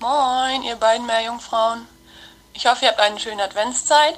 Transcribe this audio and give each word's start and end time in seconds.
Moin, 0.00 0.62
ihr 0.62 0.76
beiden 0.76 1.06
Meerjungfrauen. 1.06 1.80
Ich 2.54 2.66
hoffe, 2.66 2.84
ihr 2.84 2.90
habt 2.90 3.00
eine 3.00 3.18
schöne 3.18 3.42
Adventszeit. 3.42 4.14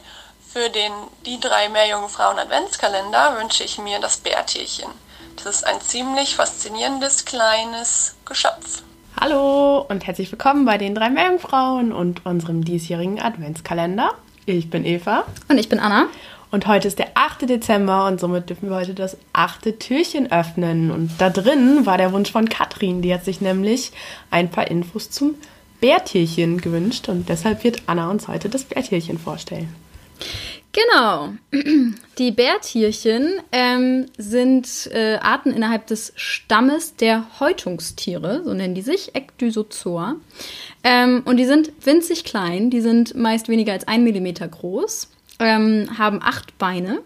Für 0.52 0.68
den 0.68 0.92
Die 1.24 1.40
drei 1.40 1.70
Meerjungfrauen 1.70 2.38
Adventskalender 2.38 3.38
wünsche 3.40 3.64
ich 3.64 3.78
mir 3.78 3.98
das 3.98 4.18
Bärtierchen. 4.18 4.90
Das 5.36 5.46
ist 5.46 5.66
ein 5.66 5.80
ziemlich 5.80 6.36
faszinierendes 6.36 7.24
kleines 7.24 8.14
Geschöpf. 8.26 8.82
Hallo 9.18 9.86
und 9.88 10.06
herzlich 10.06 10.30
willkommen 10.30 10.66
bei 10.66 10.76
den 10.76 10.94
drei 10.94 11.08
Meerjungfrauen 11.08 11.92
und 11.92 12.26
unserem 12.26 12.62
diesjährigen 12.62 13.18
Adventskalender. 13.18 14.12
Ich 14.44 14.68
bin 14.68 14.84
Eva 14.84 15.24
Und 15.48 15.56
ich 15.56 15.70
bin 15.70 15.80
Anna. 15.80 16.08
und 16.50 16.66
heute 16.66 16.88
ist 16.88 16.98
der 16.98 17.12
8. 17.14 17.48
Dezember 17.48 18.06
und 18.06 18.20
somit 18.20 18.50
dürfen 18.50 18.68
wir 18.68 18.76
heute 18.76 18.92
das 18.92 19.16
achte 19.32 19.78
Türchen 19.78 20.30
öffnen. 20.30 20.90
Und 20.90 21.12
da 21.18 21.30
drin 21.30 21.86
war 21.86 21.96
der 21.96 22.12
Wunsch 22.12 22.32
von 22.32 22.50
Katrin, 22.50 23.00
die 23.00 23.14
hat 23.14 23.24
sich 23.24 23.40
nämlich 23.40 23.92
ein 24.30 24.50
paar 24.50 24.70
Infos 24.70 25.10
zum 25.10 25.36
Bärtierchen 25.80 26.60
gewünscht 26.60 27.08
und 27.08 27.28
deshalb 27.28 27.64
wird 27.64 27.82
Anna 27.86 28.10
uns 28.10 28.28
heute 28.28 28.48
das 28.48 28.64
Bärtierchen 28.64 29.18
vorstellen. 29.18 29.68
Genau. 30.72 31.30
Die 32.18 32.30
Bärtierchen 32.30 33.40
ähm, 33.50 34.06
sind 34.16 34.88
äh, 34.92 35.16
Arten 35.16 35.50
innerhalb 35.50 35.86
des 35.88 36.12
Stammes 36.14 36.94
der 36.96 37.40
Häutungstiere, 37.40 38.42
so 38.44 38.54
nennen 38.54 38.74
die 38.74 38.82
sich, 38.82 39.14
Ecdysozoa. 39.14 40.16
Ähm, 40.84 41.22
und 41.24 41.38
die 41.38 41.44
sind 41.44 41.72
winzig 41.84 42.24
klein, 42.24 42.70
die 42.70 42.80
sind 42.80 43.14
meist 43.14 43.48
weniger 43.48 43.72
als 43.72 43.88
ein 43.88 44.04
Millimeter 44.04 44.46
groß, 44.46 45.08
ähm, 45.40 45.98
haben 45.98 46.20
acht 46.22 46.56
Beine. 46.58 47.00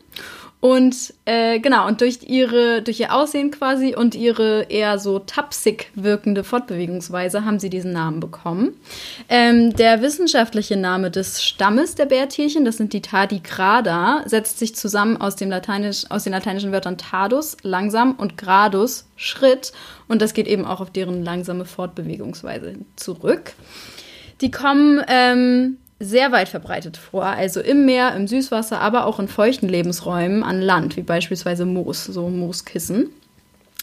Und 0.65 1.13
äh, 1.27 1.61
genau, 1.61 1.87
und 1.87 2.01
durch 2.01 2.21
ihre, 2.27 2.81
durch 2.81 2.99
ihr 2.99 3.13
Aussehen 3.13 3.51
quasi 3.51 3.95
und 3.95 4.15
ihre 4.15 4.63
eher 4.71 4.99
so 4.99 5.19
tapsig 5.19 5.91
wirkende 5.95 6.43
Fortbewegungsweise 6.43 7.45
haben 7.45 7.59
sie 7.59 7.69
diesen 7.69 7.93
Namen 7.93 8.19
bekommen. 8.19 8.73
Ähm, 9.29 9.77
der 9.77 10.01
wissenschaftliche 10.01 10.79
Name 10.79 11.11
des 11.11 11.45
Stammes 11.45 11.97
der 11.97 12.07
Bärtierchen, 12.07 12.65
das 12.65 12.79
sind 12.79 12.95
die 12.95 13.03
Tardigrada, 13.03 14.23
setzt 14.25 14.59
sich 14.59 14.75
zusammen 14.75 15.19
aus, 15.19 15.37
dem 15.37 15.51
Lateinisch, 15.51 16.11
aus 16.11 16.25
den 16.25 16.33
lateinischen 16.33 16.73
Wörtern 16.73 16.97
tardus, 16.97 17.59
langsam, 17.61 18.13
und 18.13 18.39
gradus, 18.39 19.05
Schritt. 19.17 19.73
Und 20.09 20.23
das 20.23 20.33
geht 20.33 20.47
eben 20.47 20.65
auch 20.65 20.81
auf 20.81 20.91
deren 20.91 21.23
langsame 21.23 21.67
Fortbewegungsweise 21.67 22.77
zurück. 22.97 23.53
Die 24.41 24.51
kommen 24.51 25.03
ähm, 25.09 25.77
sehr 26.05 26.33
weit 26.33 26.49
verbreitet 26.49 26.97
vor, 26.97 27.25
also 27.25 27.61
im 27.61 27.85
Meer, 27.87 28.15
im 28.15 28.29
Süßwasser, 28.29 28.81
aber 28.81 29.07
auch 29.07 29.19
in 29.19 29.29
feuchten 29.29 29.69
Lebensräumen 29.69 30.43
an 30.43 30.61
Land, 30.61 30.97
wie 30.97 31.03
beispielsweise 31.03 31.65
Moos, 31.65 32.05
so 32.05 32.29
Mooskissen. 32.29 33.11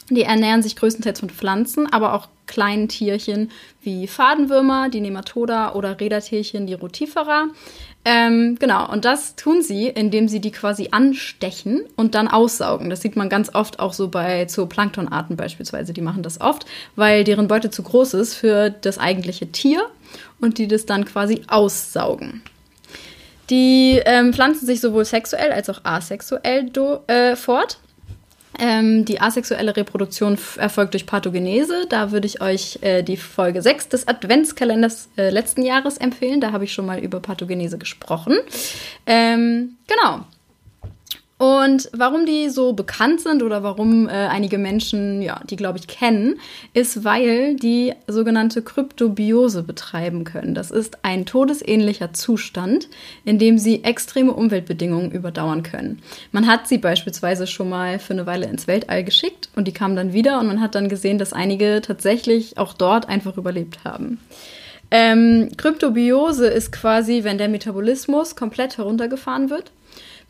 Die 0.09 0.23
ernähren 0.23 0.61
sich 0.61 0.75
größtenteils 0.75 1.21
von 1.21 1.29
Pflanzen, 1.29 1.91
aber 1.91 2.13
auch 2.13 2.27
kleinen 2.45 2.89
Tierchen 2.89 3.49
wie 3.81 4.07
Fadenwürmer, 4.07 4.89
die 4.89 4.99
Nematoda 4.99 5.73
oder 5.73 5.99
Rädertierchen, 5.99 6.67
die 6.67 6.73
Rotifera. 6.73 7.47
Ähm, 8.03 8.57
genau, 8.59 8.91
und 8.91 9.05
das 9.05 9.35
tun 9.35 9.61
sie, 9.61 9.87
indem 9.87 10.27
sie 10.27 10.41
die 10.41 10.51
quasi 10.51 10.89
anstechen 10.91 11.83
und 11.95 12.13
dann 12.13 12.27
aussaugen. 12.27 12.89
Das 12.89 13.01
sieht 13.01 13.15
man 13.15 13.29
ganz 13.29 13.55
oft 13.55 13.79
auch 13.79 13.93
so 13.93 14.09
bei 14.09 14.45
Zooplanktonarten 14.45 15.37
beispielsweise. 15.37 15.93
Die 15.93 16.01
machen 16.01 16.23
das 16.23 16.41
oft, 16.41 16.65
weil 16.95 17.23
deren 17.23 17.47
Beute 17.47 17.69
zu 17.69 17.81
groß 17.83 18.15
ist 18.15 18.35
für 18.35 18.69
das 18.69 18.97
eigentliche 18.97 19.51
Tier 19.51 19.85
und 20.39 20.57
die 20.57 20.67
das 20.67 20.85
dann 20.85 21.05
quasi 21.05 21.41
aussaugen. 21.47 22.41
Die 23.49 24.01
ähm, 24.05 24.33
pflanzen 24.33 24.65
sich 24.65 24.79
sowohl 24.79 25.05
sexuell 25.05 25.51
als 25.51 25.69
auch 25.69 25.81
asexuell 25.83 26.69
do, 26.69 26.99
äh, 27.07 27.35
fort. 27.35 27.79
Ähm, 28.59 29.05
die 29.05 29.19
asexuelle 29.19 29.75
Reproduktion 29.75 30.37
erfolgt 30.57 30.93
durch 30.93 31.05
Pathogenese. 31.05 31.85
Da 31.89 32.11
würde 32.11 32.27
ich 32.27 32.41
euch 32.41 32.79
äh, 32.81 33.01
die 33.01 33.17
Folge 33.17 33.61
6 33.61 33.89
des 33.89 34.07
Adventskalenders 34.07 35.09
äh, 35.17 35.29
letzten 35.29 35.63
Jahres 35.63 35.97
empfehlen. 35.97 36.41
Da 36.41 36.51
habe 36.51 36.65
ich 36.65 36.73
schon 36.73 36.85
mal 36.85 36.99
über 36.99 37.19
Pathogenese 37.19 37.77
gesprochen. 37.77 38.37
Ähm, 39.05 39.77
genau. 39.87 40.25
Und 41.41 41.89
warum 41.91 42.27
die 42.27 42.49
so 42.49 42.73
bekannt 42.73 43.21
sind 43.21 43.41
oder 43.41 43.63
warum 43.63 44.07
äh, 44.07 44.11
einige 44.11 44.59
Menschen, 44.59 45.23
ja, 45.23 45.41
die 45.49 45.55
glaube 45.55 45.79
ich 45.79 45.87
kennen, 45.87 46.35
ist, 46.75 47.03
weil 47.03 47.55
die 47.55 47.93
sogenannte 48.05 48.61
Kryptobiose 48.61 49.63
betreiben 49.63 50.23
können. 50.23 50.53
Das 50.53 50.69
ist 50.69 50.99
ein 51.01 51.25
todesähnlicher 51.25 52.13
Zustand, 52.13 52.89
in 53.25 53.39
dem 53.39 53.57
sie 53.57 53.83
extreme 53.83 54.33
Umweltbedingungen 54.33 55.09
überdauern 55.09 55.63
können. 55.63 56.03
Man 56.31 56.45
hat 56.45 56.67
sie 56.67 56.77
beispielsweise 56.77 57.47
schon 57.47 57.69
mal 57.69 57.97
für 57.97 58.13
eine 58.13 58.27
Weile 58.27 58.45
ins 58.45 58.67
Weltall 58.67 59.03
geschickt 59.03 59.49
und 59.55 59.67
die 59.67 59.73
kamen 59.73 59.95
dann 59.95 60.13
wieder 60.13 60.39
und 60.39 60.45
man 60.45 60.61
hat 60.61 60.75
dann 60.75 60.89
gesehen, 60.89 61.17
dass 61.17 61.33
einige 61.33 61.81
tatsächlich 61.81 62.59
auch 62.59 62.73
dort 62.73 63.09
einfach 63.09 63.35
überlebt 63.35 63.83
haben. 63.83 64.19
Ähm, 64.91 65.49
Kryptobiose 65.57 66.45
ist 66.45 66.71
quasi, 66.71 67.23
wenn 67.23 67.39
der 67.39 67.49
Metabolismus 67.49 68.35
komplett 68.35 68.77
heruntergefahren 68.77 69.49
wird 69.49 69.71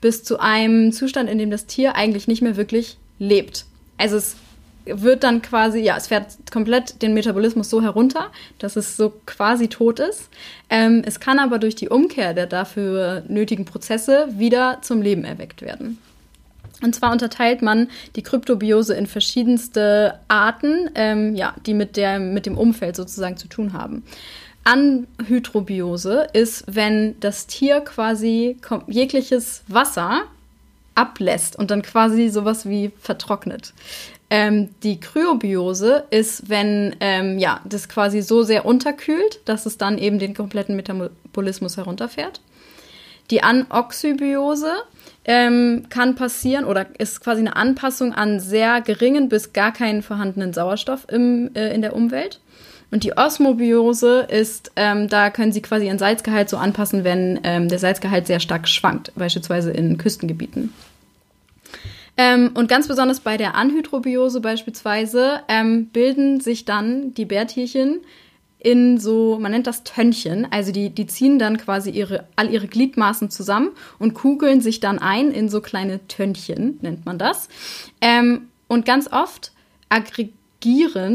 bis 0.02 0.24
zu 0.24 0.40
einem 0.40 0.92
Zustand, 0.92 1.30
in 1.30 1.38
dem 1.38 1.52
das 1.52 1.68
Tier 1.68 1.96
eigentlich 1.96 2.28
nicht 2.28 2.42
mehr 2.42 2.58
wirklich 2.58 2.98
lebt. 3.20 3.66
Also 3.98 4.18
es 4.18 4.36
wird 4.86 5.24
dann 5.24 5.42
quasi, 5.42 5.80
ja, 5.80 5.96
es 5.96 6.08
fährt 6.08 6.38
komplett 6.52 7.02
den 7.02 7.14
Metabolismus 7.14 7.70
so 7.70 7.82
herunter, 7.82 8.32
dass 8.58 8.76
es 8.76 8.98
so 8.98 9.14
quasi 9.26 9.68
tot 9.68 10.00
ist. 10.00 10.30
Ähm, 10.70 11.04
es 11.06 11.20
kann 11.20 11.40
aber 11.40 11.60
durch 11.60 11.76
die 11.76 11.90
Umkehr 11.90 12.34
der 12.34 12.48
dafür 12.48 13.24
nötigen 13.28 13.66
Prozesse 13.66 14.28
wieder 14.38 14.80
zum 14.82 15.02
Leben 15.02 15.24
erweckt 15.24 15.62
werden. 15.62 16.00
Und 16.82 16.96
zwar 16.96 17.12
unterteilt 17.12 17.62
man 17.62 17.90
die 18.16 18.24
Kryptobiose 18.24 18.96
in 18.96 19.06
verschiedenste 19.06 20.20
Arten, 20.28 20.90
ähm, 20.96 21.36
ja, 21.36 21.54
die 21.66 21.76
mit, 21.76 21.96
der, 21.96 22.20
mit 22.20 22.48
dem 22.48 22.58
Umfeld 22.58 22.96
sozusagen 22.96 23.38
zu 23.38 23.48
tun 23.48 23.74
haben. 23.74 24.04
Anhydrobiose 24.64 26.28
ist, 26.34 26.66
wenn 26.68 27.20
das 27.20 27.48
Tier 27.48 27.82
quasi 27.82 28.58
jegliches 28.88 29.64
Wasser 29.68 30.24
ablässt 30.94 31.58
und 31.58 31.72
dann 31.72 31.82
quasi 31.82 32.30
sowas 32.30 32.68
wie 32.68 32.92
vertrocknet. 33.00 33.74
Ähm, 34.30 34.70
die 34.84 35.00
Kryobiose 35.00 36.06
ist, 36.10 36.50
wenn 36.50 36.96
ähm, 37.00 37.40
ja, 37.40 37.62
das 37.66 37.90
quasi 37.90 38.22
so 38.22 38.44
sehr 38.44 38.66
unterkühlt, 38.66 39.42
dass 39.46 39.66
es 39.66 39.78
dann 39.78 39.98
eben 39.98 40.20
den 40.20 40.34
kompletten 40.34 40.76
Metabolismus 40.76 41.78
herunterfährt. 41.78 42.40
Die 43.30 43.44
Anoxybiose 43.44 44.72
ähm, 45.26 45.88
kann 45.90 46.16
passieren 46.16 46.66
oder 46.66 46.88
ist 46.98 47.22
quasi 47.22 47.42
eine 47.42 47.56
Anpassung 47.56 48.14
an 48.14 48.40
sehr 48.40 48.82
geringen 48.82 49.30
bis 49.30 49.54
gar 49.54 49.72
keinen 49.72 50.02
vorhandenen 50.02 50.54
Sauerstoff 50.54 51.06
im, 51.10 51.54
äh, 51.56 51.74
in 51.74 51.82
der 51.82 51.96
Umwelt. 51.96 52.40
Und 52.92 53.06
die 53.06 53.16
Osmobiose 53.18 54.28
ist, 54.30 54.74
ähm, 54.76 55.08
da 55.08 55.30
können 55.30 55.54
sie 55.54 55.62
quasi 55.62 55.88
ihren 55.88 55.98
Salzgehalt 55.98 56.50
so 56.50 56.58
anpassen, 56.58 57.06
wenn 57.06 57.40
ähm, 57.44 57.70
der 57.70 57.80
Salzgehalt 57.80 58.28
sehr 58.28 58.42
stark 58.42 58.68
schwankt, 58.68 59.14
beispielsweise 59.16 59.72
in 59.72 59.98
Küstengebieten. 59.98 60.74
Ähm, 62.18 62.52
und 62.54 62.68
ganz 62.68 62.90
besonders 62.90 63.22
bei 63.22 63.38
der 63.38 63.56
Anhydrobiose 63.56 64.42
beispielsweise 64.42 65.40
ähm, 65.48 65.88
bilden 65.88 66.42
sich 66.42 66.66
dann 66.66 67.14
die 67.14 67.26
Bärtierchen 67.26 68.02
in 68.60 69.00
so, 69.00 69.40
man 69.40 69.54
nennt 69.54 69.66
das 69.66 69.84
Tönnchen, 69.84 70.46
also 70.52 70.72
die, 70.72 70.90
die 70.92 71.08
ziehen 71.08 71.40
dann 71.40 71.58
quasi 71.58 71.90
ihre, 71.90 72.28
all 72.36 72.52
ihre 72.52 72.68
Gliedmaßen 72.68 73.32
zusammen 73.32 73.70
und 73.98 74.14
kugeln 74.14 74.62
sich 74.62 74.82
dann 74.82 75.00
ein 75.00 75.32
in 75.32 75.50
so 75.50 75.62
kleine 75.62 76.06
Tönnchen, 76.08 76.78
nennt 76.82 77.06
man 77.06 77.18
das. 77.18 77.48
Ähm, 78.02 78.50
und 78.68 78.86
ganz 78.86 79.12
oft 79.12 79.54
aggregieren 79.90 80.41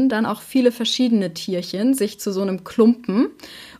dann 0.09 0.25
auch 0.25 0.41
viele 0.41 0.71
verschiedene 0.71 1.33
Tierchen 1.33 1.93
sich 1.93 2.19
zu 2.19 2.31
so 2.31 2.41
einem 2.41 2.63
Klumpen. 2.63 3.27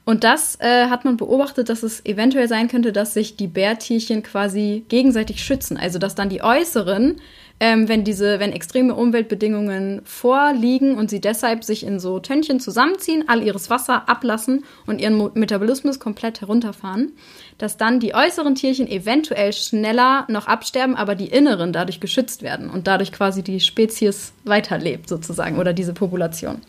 Und 0.06 0.24
das 0.24 0.58
äh, 0.62 0.88
hat 0.88 1.04
man 1.04 1.18
beobachtet, 1.18 1.70
dass 1.70 1.84
es 1.84 2.06
eventuell 2.06 2.48
sein 2.48 2.70
könnte, 2.70 2.94
dass 2.94 3.14
sich 3.14 3.36
die 3.36 3.48
Bärtierchen 3.48 4.24
quasi 4.24 4.86
gegenseitig 4.88 5.44
schützen. 5.44 5.78
Also 5.78 6.00
dass 6.00 6.16
dann 6.16 6.30
die 6.30 6.42
äußeren 6.42 7.18
ähm, 7.60 7.88
wenn 7.88 8.04
diese, 8.04 8.40
wenn 8.40 8.52
extreme 8.52 8.94
Umweltbedingungen 8.94 10.02
vorliegen 10.06 10.96
und 10.96 11.10
sie 11.10 11.20
deshalb 11.20 11.64
sich 11.64 11.84
in 11.84 12.00
so 12.00 12.20
Tönnchen 12.20 12.60
zusammenziehen, 12.60 13.24
all 13.28 13.42
ihres 13.42 13.70
Wasser 13.70 14.08
ablassen 14.08 14.64
und 14.86 15.02
ihren 15.02 15.32
Metabolismus 15.34 16.00
komplett 16.00 16.42
herunterfahren, 16.42 17.14
dass 17.58 17.78
dann 17.78 18.00
die 18.00 18.14
äußeren 18.14 18.56
Tierchen 18.56 18.88
eventuell 18.88 19.52
schneller 19.54 20.26
noch 20.30 20.48
absterben, 20.48 20.96
aber 20.96 21.16
die 21.16 21.28
inneren 21.28 21.74
dadurch 21.74 22.00
geschützt 22.00 22.44
werden 22.44 22.70
und 22.70 22.88
dadurch 22.88 23.12
quasi 23.12 23.44
die 23.44 23.60
Spezies 23.60 24.34
weiterlebt 24.44 25.10
sozusagen 25.10 25.58
oder 25.58 25.74
diese 25.74 25.94
Population. 25.94 26.62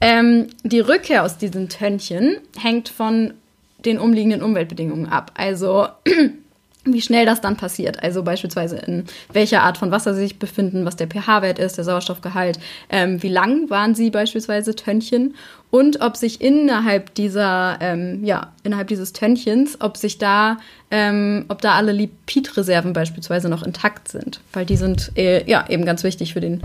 Ähm, 0.00 0.46
die 0.62 0.80
Rückkehr 0.80 1.24
aus 1.24 1.36
diesen 1.36 1.68
Tönnchen 1.68 2.38
hängt 2.58 2.88
von 2.88 3.34
den 3.84 3.98
umliegenden 3.98 4.42
Umweltbedingungen 4.42 5.06
ab. 5.06 5.32
Also 5.36 5.88
wie 6.84 7.02
schnell 7.02 7.26
das 7.26 7.40
dann 7.40 7.56
passiert. 7.56 8.02
Also 8.02 8.22
beispielsweise 8.22 8.76
in 8.76 9.04
welcher 9.32 9.62
Art 9.62 9.76
von 9.76 9.90
Wasser 9.90 10.14
sie 10.14 10.22
sich 10.22 10.38
befinden, 10.38 10.84
was 10.84 10.96
der 10.96 11.08
pH-Wert 11.08 11.58
ist, 11.58 11.76
der 11.76 11.84
Sauerstoffgehalt, 11.84 12.58
ähm, 12.88 13.22
wie 13.22 13.28
lang 13.28 13.68
waren 13.68 13.94
sie 13.94 14.10
beispielsweise 14.10 14.74
Tönnchen 14.74 15.34
und 15.70 16.00
ob 16.00 16.16
sich 16.16 16.40
innerhalb 16.40 17.14
dieser, 17.14 17.78
ähm, 17.80 18.24
ja, 18.24 18.52
innerhalb 18.62 18.88
dieses 18.88 19.12
Tönnchens, 19.12 19.80
ob 19.80 19.96
sich 19.98 20.18
da, 20.18 20.58
ähm, 20.90 21.44
ob 21.48 21.60
da 21.60 21.74
alle 21.74 21.92
Lipidreserven 21.92 22.92
beispielsweise 22.92 23.48
noch 23.48 23.62
intakt 23.62 24.08
sind, 24.08 24.40
weil 24.52 24.64
die 24.64 24.76
sind 24.76 25.12
äh, 25.16 25.48
ja 25.48 25.66
eben 25.68 25.84
ganz 25.84 26.02
wichtig 26.02 26.32
für 26.32 26.40
den, 26.40 26.62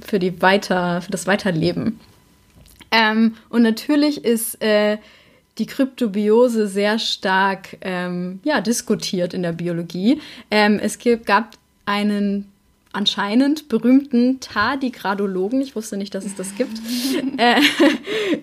für 0.00 0.20
die 0.20 0.40
weiter, 0.40 1.02
für 1.02 1.10
das 1.10 1.26
Weiterleben. 1.26 1.98
Ähm, 2.92 3.36
und 3.48 3.62
natürlich 3.62 4.24
ist 4.24 4.62
äh, 4.62 4.98
die 5.60 5.66
Kryptobiose 5.66 6.66
sehr 6.66 6.98
stark 6.98 7.76
ähm, 7.82 8.40
ja, 8.42 8.60
diskutiert 8.60 9.34
in 9.34 9.42
der 9.42 9.52
Biologie. 9.52 10.20
Ähm, 10.50 10.80
es 10.82 10.98
gab 11.26 11.56
einen 11.84 12.50
anscheinend 12.92 13.68
berühmten 13.68 14.40
Tardigradologen, 14.40 15.60
ich 15.60 15.76
wusste 15.76 15.96
nicht, 15.96 16.14
dass 16.14 16.24
es 16.24 16.34
das 16.34 16.56
gibt, 16.56 16.80
äh, 17.36 17.60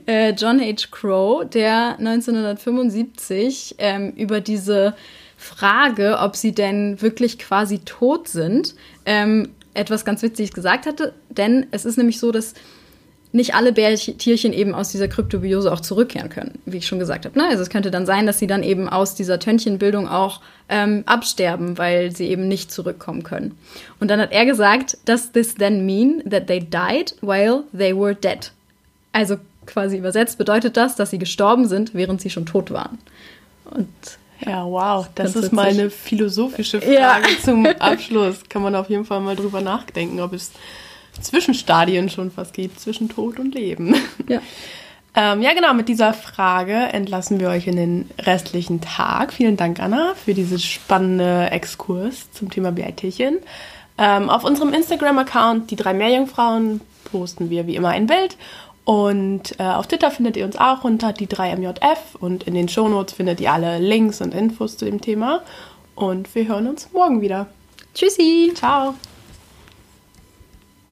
äh, 0.05 0.33
John 0.35 0.61
H. 0.61 0.87
Crow, 0.91 1.43
der 1.49 1.97
1975 1.97 3.75
ähm, 3.79 4.11
über 4.11 4.39
diese 4.39 4.95
Frage, 5.37 6.19
ob 6.21 6.35
sie 6.35 6.53
denn 6.53 7.01
wirklich 7.01 7.39
quasi 7.39 7.79
tot 7.79 8.27
sind, 8.27 8.75
ähm, 9.05 9.49
etwas 9.73 10.05
ganz 10.05 10.21
Witziges 10.21 10.53
gesagt 10.53 10.85
hatte. 10.85 11.13
Denn 11.29 11.65
es 11.71 11.85
ist 11.85 11.97
nämlich 11.97 12.19
so, 12.19 12.31
dass 12.31 12.53
nicht 13.31 13.55
alle 13.55 13.73
Bärtierchen 13.73 14.53
eben 14.53 14.73
aus 14.73 14.91
dieser 14.91 15.07
Kryptobiose 15.07 15.71
auch 15.71 15.81
zurückkehren 15.81 16.29
können, 16.29 16.59
wie 16.65 16.77
ich 16.77 16.87
schon 16.87 16.99
gesagt 16.99 17.25
habe. 17.25 17.37
Ne? 17.37 17.45
Also 17.47 17.61
es 17.61 17.69
könnte 17.69 17.91
dann 17.91 18.05
sein, 18.05 18.25
dass 18.25 18.39
sie 18.39 18.47
dann 18.47 18.63
eben 18.63 18.87
aus 18.87 19.15
dieser 19.15 19.39
Tönnchenbildung 19.39 20.07
auch 20.07 20.41
ähm, 20.69 21.03
absterben, 21.05 21.77
weil 21.77 22.15
sie 22.15 22.27
eben 22.27 22.47
nicht 22.47 22.71
zurückkommen 22.71 23.23
können. 23.23 23.57
Und 23.99 24.09
dann 24.09 24.19
hat 24.19 24.31
er 24.31 24.45
gesagt, 24.45 24.97
does 25.05 25.31
this 25.31 25.55
then 25.55 25.85
mean 25.85 26.23
that 26.29 26.47
they 26.47 26.59
died 26.59 27.15
while 27.21 27.63
they 27.77 27.95
were 27.95 28.15
dead? 28.15 28.51
Also 29.11 29.37
quasi 29.65 29.97
übersetzt 29.97 30.37
bedeutet 30.37 30.77
das, 30.77 30.95
dass 30.95 31.09
sie 31.09 31.19
gestorben 31.19 31.67
sind, 31.67 31.93
während 31.93 32.21
sie 32.21 32.29
schon 32.29 32.45
tot 32.45 32.71
waren. 32.71 32.97
Und 33.65 33.87
ja, 34.45 34.65
wow, 34.65 35.07
das 35.15 35.35
ist 35.35 35.51
mal 35.51 35.67
eine 35.67 35.89
philosophische 35.89 36.79
Frage 36.79 36.93
ja. 36.93 37.43
zum 37.43 37.65
Abschluss. 37.79 38.43
Kann 38.49 38.61
man 38.61 38.75
auf 38.75 38.89
jeden 38.89 39.05
Fall 39.05 39.19
mal 39.19 39.35
drüber 39.35 39.61
nachdenken, 39.61 40.19
ob 40.21 40.33
es 40.33 40.51
Zwischenstadien 41.21 42.09
schon 42.09 42.31
fast 42.31 42.53
gibt, 42.53 42.79
zwischen 42.79 43.09
Tod 43.09 43.39
und 43.39 43.55
Leben. 43.55 43.95
Ja. 44.27 44.41
Ähm, 45.19 45.41
ja, 45.41 45.53
genau, 45.55 45.73
mit 45.73 45.89
dieser 45.89 46.13
Frage 46.13 46.75
entlassen 46.75 47.39
wir 47.39 47.49
euch 47.49 47.65
in 47.65 47.75
den 47.75 48.09
restlichen 48.19 48.81
Tag. 48.81 49.33
Vielen 49.33 49.57
Dank, 49.57 49.79
Anna, 49.79 50.13
für 50.13 50.35
dieses 50.35 50.63
spannende 50.63 51.49
Exkurs 51.49 52.31
zum 52.33 52.51
Thema 52.51 52.71
Bärtierchen. 52.71 53.39
Ähm, 53.97 54.29
auf 54.29 54.43
unserem 54.43 54.73
Instagram-Account, 54.73 55.71
die 55.71 55.75
drei 55.75 55.95
Meerjungfrauen, 55.95 56.81
posten 57.05 57.49
wir 57.49 57.65
wie 57.65 57.75
immer 57.75 57.89
ein 57.89 58.05
Bild. 58.05 58.37
Und 58.85 59.59
äh, 59.59 59.63
auf 59.63 59.87
Twitter 59.87 60.11
findet 60.11 60.37
ihr 60.37 60.45
uns 60.45 60.55
auch 60.55 60.83
unter 60.83 61.13
die 61.13 61.27
3MJF 61.27 62.15
und 62.19 62.43
in 62.43 62.53
den 62.53 62.69
Shownotes 62.69 63.15
findet 63.15 63.41
ihr 63.41 63.51
alle 63.51 63.79
Links 63.79 64.21
und 64.21 64.35
Infos 64.35 64.77
zu 64.77 64.85
dem 64.85 65.01
Thema. 65.01 65.41
Und 65.95 66.33
wir 66.35 66.47
hören 66.47 66.67
uns 66.67 66.93
morgen 66.93 67.21
wieder. 67.21 67.47
Tschüssi. 67.95 68.51
Ciao. 68.53 68.93